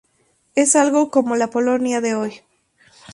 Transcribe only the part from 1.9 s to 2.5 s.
de hoy.